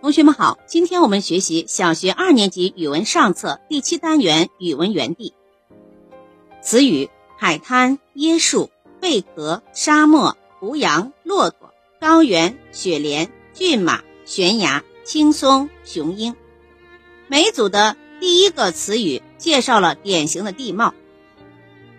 [0.00, 5.34] 同学们好，今天我们学习小学二年级语文上册第七单元语文园地。
[6.62, 16.34] 词语：海滩、椰树、贝壳、沙漠、胡杨、骆驼、高原、雪莲、骏马、悬崖、青松、雄鹰。
[17.28, 20.94] 每组的第一个词语介绍了典型的地貌，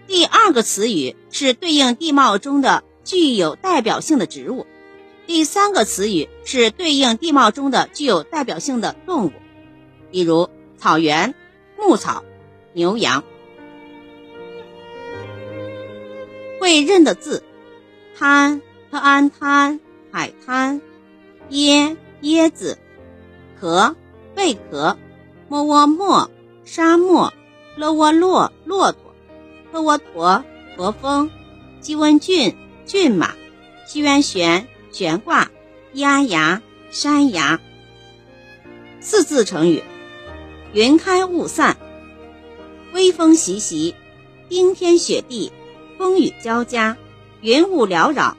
[0.08, 4.66] 第二个词语是对应地貌中的具有代表性的植物。
[5.28, 9.32] 第三个词语是对应地貌中的具有代表性的动物，
[10.12, 11.34] 比如草原、
[11.78, 12.24] 牧草、
[12.74, 13.24] 牛羊。
[16.60, 17.44] 会认的字：
[18.18, 18.62] 滩、
[18.92, 19.80] 特安滩、
[20.12, 20.82] 海滩、
[21.50, 22.78] 椰、椰子、
[23.60, 23.96] 壳、
[24.36, 24.98] 贝壳、
[25.48, 26.30] 莫窝莫、
[26.66, 27.34] 沙漠、
[27.78, 29.16] 勒窝骆、骆驼、
[29.72, 30.44] 特窝驼、
[30.76, 31.32] 驼峰、
[31.80, 33.34] 鸡温骏、骏马、
[33.88, 34.68] 西渊玄。
[34.92, 35.50] 悬挂、
[35.94, 37.60] 压崖、山崖。
[39.00, 39.84] 四字成语：
[40.74, 41.78] 云开雾散、
[42.94, 43.96] 微风习习、
[44.50, 45.52] 冰天雪地、
[45.98, 46.98] 风雨交加、
[47.42, 48.38] 云雾缭绕、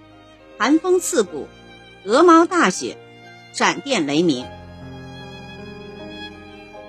[0.58, 1.48] 寒风刺骨、
[2.04, 2.96] 鹅毛大雪、
[3.52, 4.46] 闪电雷鸣。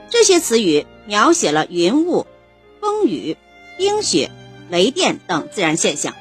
[0.10, 2.28] 这些词语描写了云雾、
[2.80, 3.38] 风雨、
[3.78, 4.30] 冰雪、
[4.70, 6.14] 雷电等自然现象。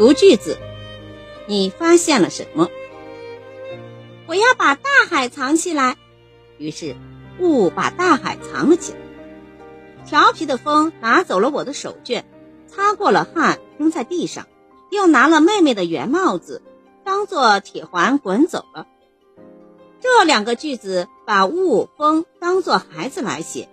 [0.00, 0.56] 读句子，
[1.46, 2.70] 你发现了什么？
[4.26, 5.94] 我要把大海藏起来。
[6.56, 6.96] 于是，
[7.38, 8.98] 雾把大海藏了起来。
[10.06, 12.24] 调皮的风拿走了我的手绢，
[12.66, 14.46] 擦过了汗扔在地上，
[14.90, 16.62] 又拿了妹妹的圆帽子，
[17.04, 18.86] 当做铁环滚走了。
[20.00, 23.68] 这两个句子把雾、风当作孩子来写，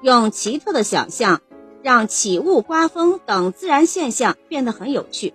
[0.00, 1.40] 用奇特的想象，
[1.82, 5.34] 让起雾、刮风等自然现象变得很有趣。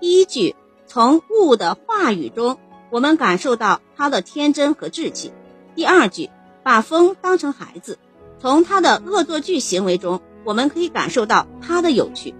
[0.00, 0.54] 第一句，
[0.86, 2.58] 从雾的话语中，
[2.90, 5.30] 我们感受到他的天真和稚气；
[5.74, 6.30] 第二句，
[6.62, 7.98] 把风当成孩子，
[8.40, 12.34] 从他的恶作剧行为中，我们可以感受到他的有趣。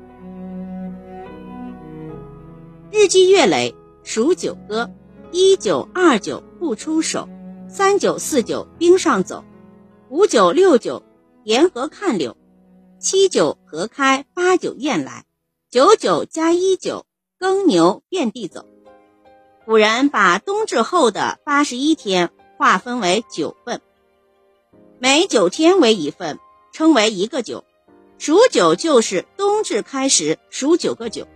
[2.90, 4.90] 日积月累数九歌，
[5.32, 7.28] 一九二九不出手，
[7.68, 9.44] 三九四九冰上走，
[10.08, 11.02] 五九六九
[11.44, 12.36] 沿河看柳，
[12.98, 15.26] 七九河开八九雁来，
[15.68, 17.04] 九九加一九。
[17.40, 18.66] 耕牛遍地走，
[19.64, 23.80] 古人把冬至后的八十一天划分为九份，
[24.98, 26.40] 每九天为一份，
[26.72, 27.62] 称为一个九。
[28.18, 31.28] 数九就是冬至开始数九个九。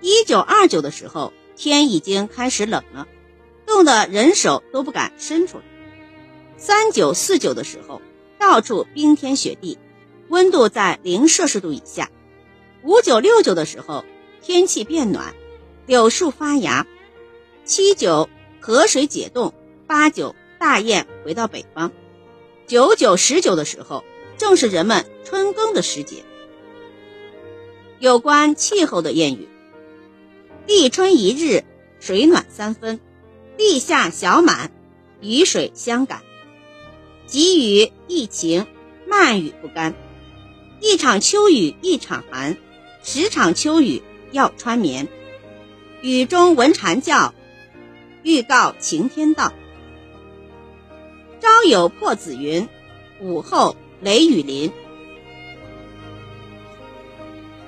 [0.00, 3.06] 一九二九的时候，天已经开始冷了，
[3.66, 5.64] 冻得人手都不敢伸出来。
[6.56, 8.02] 三九四九的时候，
[8.36, 9.78] 到处冰天雪地，
[10.28, 12.10] 温度在零摄氏度以下。
[12.82, 14.04] 五九六九的时候。
[14.46, 15.34] 天气变暖，
[15.86, 16.86] 柳树发芽。
[17.64, 18.30] 七九
[18.60, 19.52] 河水解冻，
[19.88, 21.90] 八九大雁回到北方。
[22.64, 24.04] 九九十九的时候，
[24.38, 26.22] 正是人们春耕的时节。
[27.98, 29.48] 有关气候的谚语：
[30.64, 31.64] 立春一日，
[31.98, 33.00] 水暖三分；
[33.56, 34.70] 立夏小满，
[35.20, 36.22] 雨水相赶。
[37.26, 38.64] 急雨易晴，
[39.08, 39.92] 慢雨不干。
[40.80, 42.56] 一场秋雨一场寒，
[43.02, 44.00] 十场秋雨。
[44.36, 45.08] 要穿棉，
[46.02, 47.32] 雨中闻蝉叫，
[48.22, 49.54] 预告晴天到。
[51.40, 52.68] 朝有破紫云，
[53.18, 54.70] 午后雷雨淋。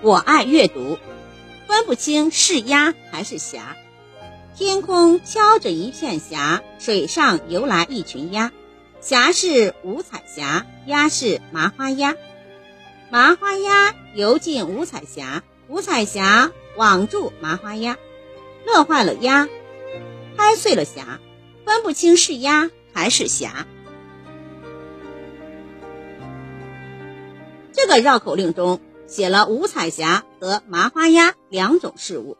[0.02, 0.98] 我爱阅读，
[1.66, 3.74] 分不清是鸭还是霞。
[4.54, 8.52] 天空飘着一片霞，水上游来一群鸭。
[9.00, 12.14] 霞是五彩霞，鸭是麻花鸭。
[13.10, 15.42] 麻花鸭游进五彩霞。
[15.68, 17.98] 五彩霞网住麻花鸭，
[18.64, 19.46] 乐坏了鸭，
[20.34, 21.20] 拍碎了霞，
[21.66, 23.66] 分不清是鸭还是霞。
[27.70, 32.38] 这个绕口令中写了五彩霞和麻花鸭两种事物。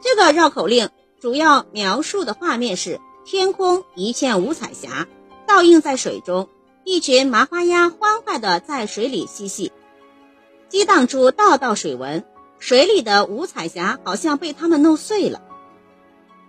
[0.00, 0.90] 这个绕口令
[1.20, 5.08] 主要描述的画面是天空一片五彩霞，
[5.48, 6.48] 倒映在水中，
[6.84, 9.72] 一群麻花鸭欢快地在水里嬉戏。
[10.72, 12.24] 激荡出道道水纹，
[12.58, 15.42] 水里的五彩霞好像被它们弄碎了。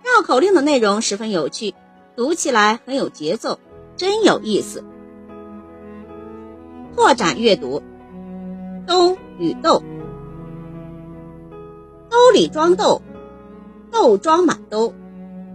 [0.02, 1.74] 绕口令的内容十分有趣，
[2.16, 3.58] 读起来很有节奏，
[3.98, 4.82] 真有意思。
[6.96, 7.82] 拓展阅读，
[8.86, 9.82] 兜与豆，
[12.08, 13.02] 兜里装豆，
[13.90, 14.94] 豆装满兜，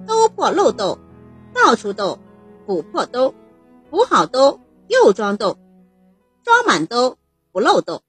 [0.06, 1.00] 兜破漏豆，
[1.56, 2.20] 到处豆，
[2.68, 3.34] 补破兜，
[3.90, 5.58] 补好兜又装豆，
[6.44, 7.18] 装满兜
[7.52, 8.04] 不漏豆。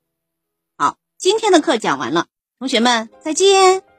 [1.21, 2.29] 今天的课讲完了，
[2.59, 3.90] 同学们再见。